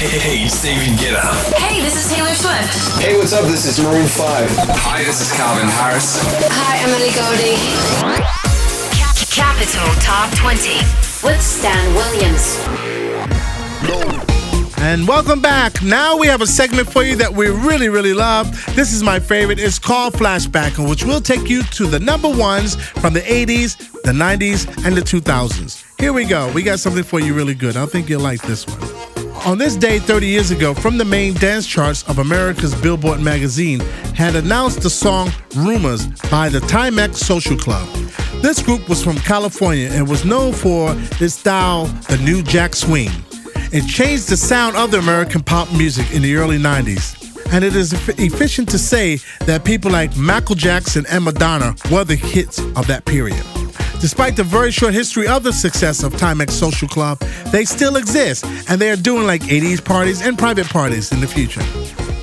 [0.00, 1.28] Hey, hey, Stephen, get up.
[1.60, 3.02] Hey, this is Taylor Swift.
[3.04, 3.44] Hey, what's up?
[3.44, 4.48] This is Maroon 5.
[4.80, 6.16] Hi, this is Calvin Harris.
[6.48, 7.60] Hi, Emily Goldie.
[9.28, 10.80] Capital Top 20
[11.22, 12.56] with Stan Williams.
[14.80, 15.82] And welcome back.
[15.82, 18.50] Now we have a segment for you that we really, really love.
[18.74, 19.58] This is my favorite.
[19.58, 23.76] It's called Flashback, in which we'll take you to the number ones from the 80s,
[24.04, 25.84] the 90s, and the 2000s.
[26.00, 26.50] Here we go.
[26.54, 27.76] We got something for you really good.
[27.76, 28.99] I think you'll like this one.
[29.46, 33.80] On this day 30 years ago, from the main dance charts of America's Billboard magazine,
[34.14, 37.88] had announced the song Rumors by the Timex Social Club.
[38.42, 43.10] This group was from California and was known for its style, the New Jack Swing.
[43.72, 47.16] It changed the sound of the American pop music in the early 90s.
[47.50, 52.14] And it is efficient to say that people like Michael Jackson and Madonna were the
[52.14, 53.44] hits of that period.
[54.00, 57.18] Despite the very short history of the success of Timex Social Club,
[57.52, 61.26] they still exist and they are doing like 80s parties and private parties in the
[61.26, 61.60] future.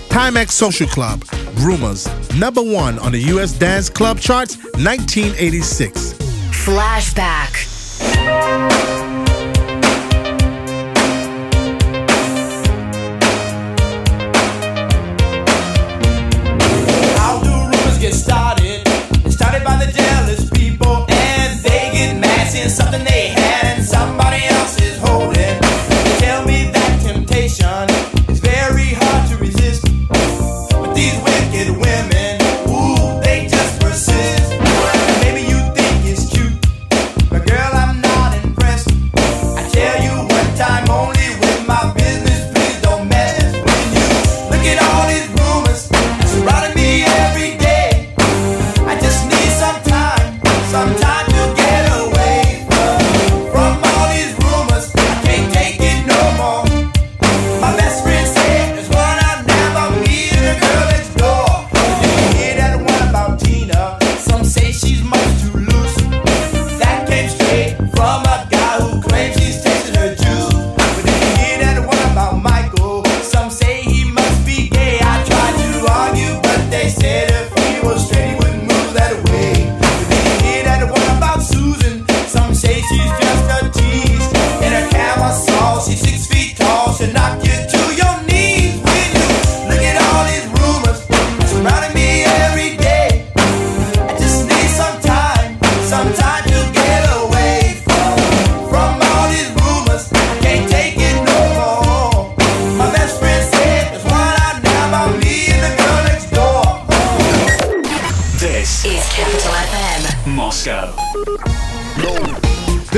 [0.09, 1.23] Timex Social Club,
[1.59, 6.13] Rumors, number one on the US Dance Club charts, 1986.
[6.51, 7.67] Flashback.
[23.03, 23.36] Mad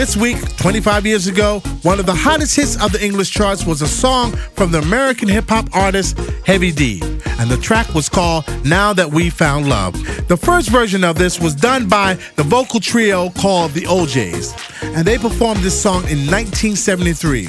[0.09, 3.84] This week, 25 years ago, one of the hottest hits of the English charts was
[3.84, 7.00] a song from the American hip hop artist Heavy D,
[7.38, 9.94] and the track was called Now That We Found Love.
[10.28, 15.06] The first version of this was done by the vocal trio called the O'Jays, and
[15.06, 17.46] they performed this song in 1973.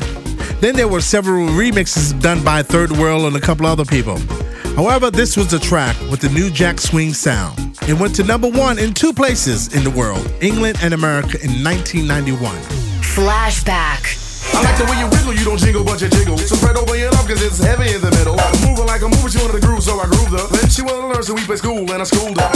[0.61, 4.19] Then there were several remixes done by Third World and a couple other people.
[4.77, 7.70] However, this was the track with the new Jack Swing sound.
[7.91, 11.59] It went to number one in two places in the world, England and America in
[11.59, 12.39] 1991.
[13.03, 14.15] Flashback.
[14.55, 16.39] I like the way you wiggle, you don't jingle, but you jiggle.
[16.39, 18.39] So spread over your love, cause it's heavy in the middle.
[18.63, 20.47] Moving like a movie, she wanted the groove, so I grooved her.
[20.55, 22.47] Then she wanted to learn, so we play school, and I schooled her.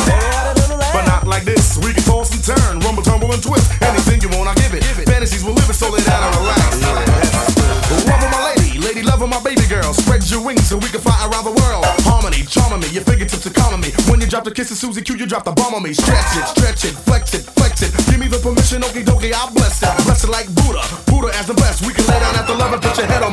[0.94, 3.66] But not like this, we can toss and turn, rumble, tumble, and twist.
[3.82, 4.86] Anything you want, I give it.
[5.02, 6.78] Fantasies will live it, so lay down and relax.
[8.06, 9.92] Love of my lady, lady love of my baby girl.
[9.96, 11.84] Spread your wings so we can fly around the world.
[12.04, 13.90] Harmony, charming me, your fingertips are calming me.
[14.12, 15.94] When you drop the kiss of Susie Q, you drop the bomb on me.
[15.96, 17.90] Stretch it, stretch it, flex it, flex it.
[18.06, 19.88] Give me the permission, okie dokie, I bless it.
[20.04, 21.82] Bless it like Buddha, Buddha as the best.
[21.88, 23.32] We can lay down after love and put your head on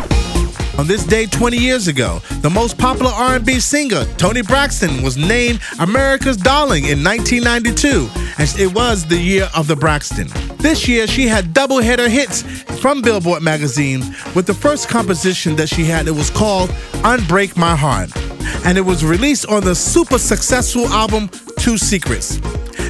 [0.81, 5.59] On this day 20 years ago, the most popular R&B singer, Toni Braxton, was named
[5.77, 10.27] America's Darling in 1992, and it was the year of the Braxton.
[10.57, 12.41] This year, she had double-header hits
[12.81, 13.99] from Billboard magazine
[14.33, 16.07] with the first composition that she had.
[16.07, 16.71] It was called
[17.03, 18.17] Unbreak My Heart,
[18.65, 21.29] and it was released on the super successful album
[21.59, 22.39] Two Secrets.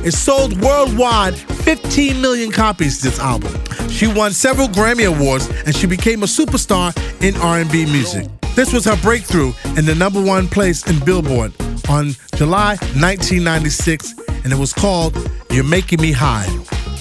[0.04, 3.54] It sold worldwide 15 million copies this album.
[3.88, 8.28] She won several Grammy Awards and she became a superstar in R&B music.
[8.56, 11.54] This was her breakthrough in the number one place in Billboard
[11.88, 15.16] on July 1996 and it was called
[15.52, 16.48] You're Making Me High.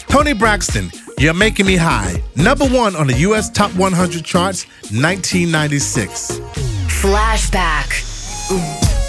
[0.08, 6.38] Toni Braxton, You're Making Me High, number one on the US Top 100 charts, 1996.
[6.88, 8.11] Flashback.
[8.50, 9.00] I'll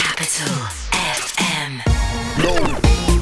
[0.00, 0.56] Capital.
[0.92, 1.82] FM.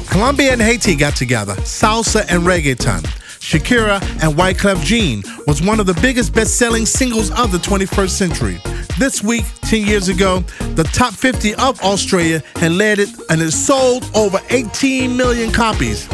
[0.09, 3.01] Colombia and Haiti got together, salsa and reggaeton.
[3.39, 8.61] Shakira and Wyclef Jean was one of the biggest best-selling singles of the 21st century.
[8.97, 10.39] This week, 10 years ago,
[10.75, 16.07] the top 50 of Australia had led it and it sold over 18 million copies.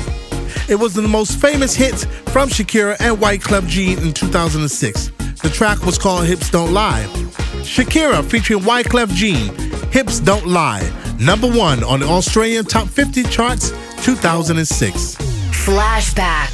[0.68, 5.12] It was the most famous hits from Shakira and Wyclef Jean in 2006.
[5.44, 7.06] The track was called Hips Don't Lie.
[7.62, 9.50] Shakira featuring Wyclef Jean,
[9.96, 13.72] Hips Don't Lie, number one on the Australian Top 50 charts
[14.04, 15.16] 2006.
[15.56, 16.52] Flashback.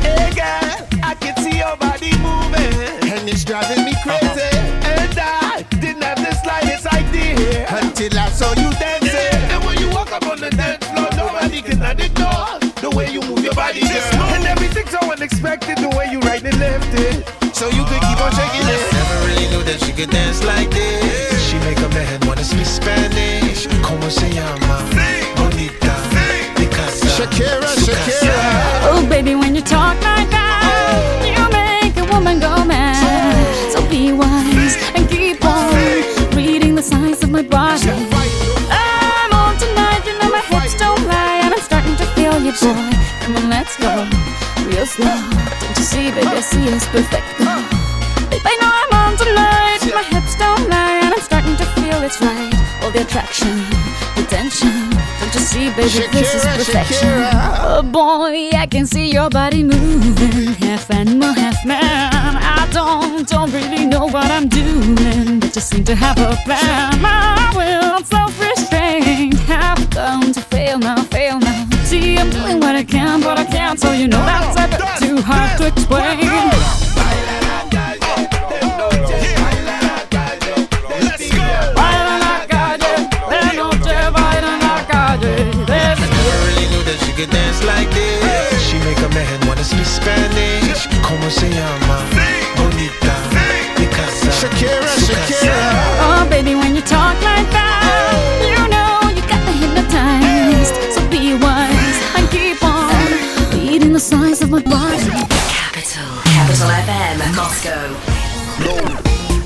[0.00, 4.54] Hey girl, I can see your body moving, and it's driving me crazy.
[4.86, 9.50] And I didn't have the slightest idea until I saw you dancing.
[9.50, 13.20] And when you walk up on the dance floor, nobody can ignore the way you
[13.22, 14.22] move your body, girl.
[14.30, 18.20] And everything's so unexpected, the way you right and left it, so you could keep
[18.22, 18.93] on shaking it.
[19.54, 21.48] Never really knew that she could dance like this.
[21.48, 23.66] She make a man wanna speak Spanish.
[23.82, 24.78] Como se llama?
[25.36, 25.94] Bonita.
[26.56, 27.06] Picasa.
[27.16, 28.34] Shakira, Su Shakira.
[28.34, 28.90] casa.
[28.90, 31.24] Oh, baby, when you talk like that, oh.
[31.24, 33.46] you make a woman go mad.
[33.72, 35.72] So be wise and keep on
[36.34, 37.88] reading the signs of my body.
[38.70, 42.52] I'm on tonight, you know my hips don't lie, and I'm starting to feel you,
[42.52, 42.90] boy.
[43.22, 43.92] Come on, let's go
[44.66, 45.06] real slow.
[45.60, 47.53] Don't you see, baby, I see it's perfect.
[52.14, 52.82] It's right.
[52.82, 53.56] All the attraction,
[54.14, 54.90] the tension.
[55.20, 57.08] Don't you see, baby, this is Shakira, perfection.
[57.08, 57.58] Shakira.
[57.62, 61.80] Oh boy, I can see your body moving, half animal, half man.
[61.82, 67.00] I don't, don't really know what I'm doing, but just seem to have a plan.
[67.00, 71.68] My will, self-restraint, have come to fail now, fail now.
[71.84, 75.08] See, I'm doing what I can, but I can't, so you know that's a bit
[75.08, 76.83] too hard to explain.
[87.26, 88.68] Knew that she could dance like this.
[88.68, 90.86] She make a man wanna speak Spanish.
[91.02, 92.13] Como se llama?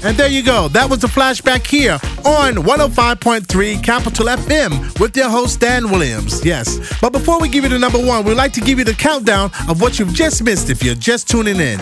[0.09, 0.69] And there you go.
[0.69, 6.43] That was the flashback here on 105.3 Capital FM with your host, Dan Williams.
[6.43, 6.79] Yes.
[7.03, 9.51] But before we give you the number one, we'd like to give you the countdown
[9.69, 11.79] of what you've just missed if you're just tuning in.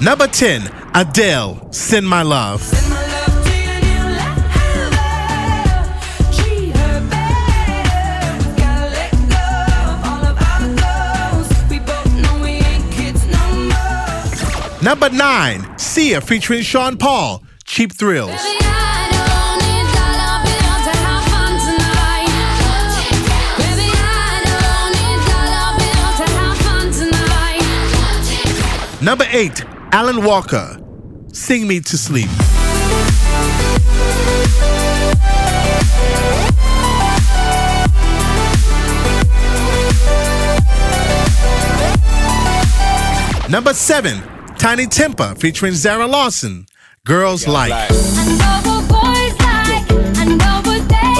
[0.00, 0.62] Number 10,
[0.94, 3.05] Adele, Send My Love.
[14.86, 18.30] Number nine, Sia featuring Sean Paul, Cheap Thrills.
[29.02, 30.78] Number eight, Alan Walker,
[31.32, 32.30] Sing Me to Sleep.
[43.50, 44.22] Number seven,
[44.66, 46.66] Tinie Tempah featuring Zara Larsson,
[47.04, 47.70] Girls Like.
[47.70, 47.86] But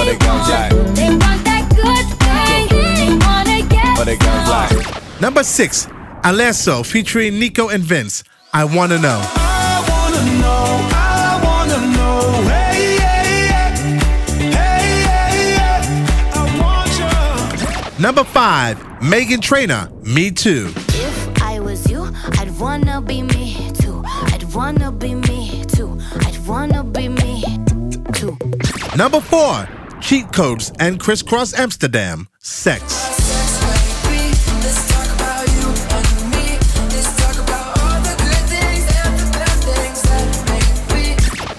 [0.05, 0.71] it goes like.
[3.95, 5.21] But it goes like.
[5.21, 5.87] Number six,
[6.25, 9.21] Alesso featuring Nico & Vinz, I Wanna Know.
[9.23, 13.47] I wanna know, I wanna know, hey, hey,
[14.27, 15.55] hey, hey, hey,
[16.33, 16.91] I want
[17.95, 18.03] you.
[18.03, 20.73] Number five, Meghan Trainor, Me Too.
[20.89, 23.36] If I was you, I'd wanna be me too.
[23.36, 23.36] I'd
[24.57, 25.99] wanna be me too.
[26.21, 27.43] I'd wanna be me
[28.13, 28.35] too.
[28.97, 29.69] Number four,
[30.01, 32.81] Cheat Codes and Kris Kross Amsterdam, Sex.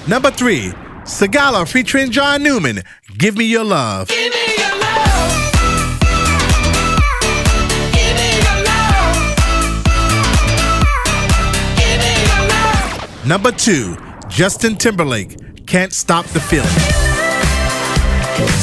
[0.09, 0.73] Number three,
[1.05, 2.83] Sigala featuring John Newman,
[3.17, 4.11] Give Me Your Love.
[13.29, 13.95] Number two,
[14.29, 16.67] Justin Timberlake, Can't Stop the Feeling.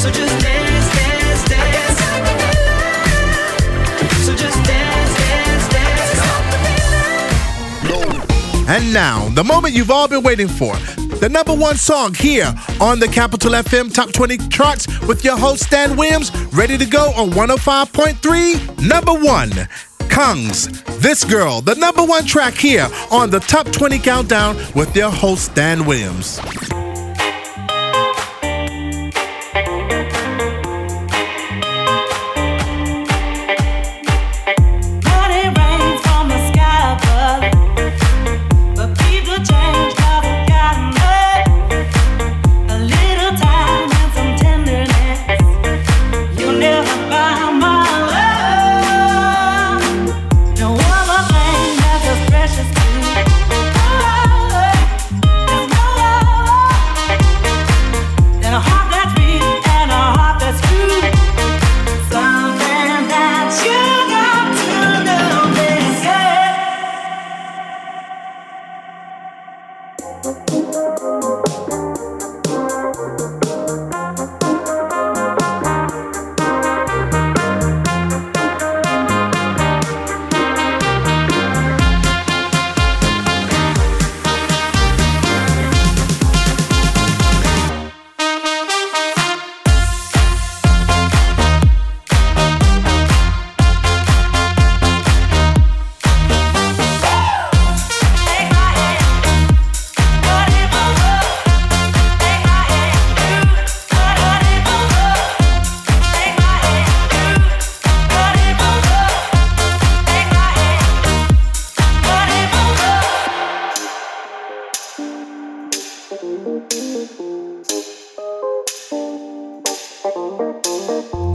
[0.02, 1.98] So just dance, dance, dance.
[4.26, 6.18] So just dance, dance, dance.
[8.68, 10.74] And now, the moment you've all been waiting for.
[11.20, 15.62] The number one song here on the Capital FM Top 20 charts with your host
[15.62, 18.88] Stan Williams, ready to go on 105.3.
[18.88, 19.52] Number one,
[20.08, 20.68] Kungs,
[21.00, 25.54] This Girl, the number one track here on the Top 20 Countdown with your host
[25.54, 26.40] Dan Williams.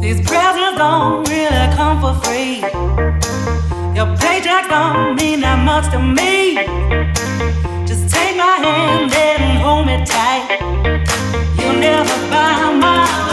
[0.01, 2.55] These presents don't really come for free.
[3.95, 6.55] Your paycheck don't mean that much to me.
[7.85, 10.57] Just take my hand and hold me tight.
[11.59, 13.30] You'll never buy my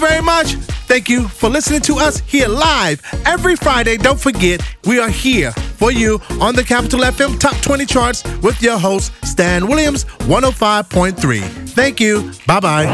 [0.00, 0.54] very much.
[0.86, 3.96] Thank you for listening to us here live every Friday.
[3.96, 8.60] Don't forget, we are here for you on the Capital FM Top 20 charts with
[8.62, 11.40] your host, Stan Williams, 105.3.
[11.70, 12.32] Thank you.
[12.46, 12.84] Bye bye.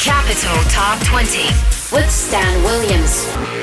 [0.00, 1.44] Capital Top 20
[1.92, 3.57] with Stan Williams.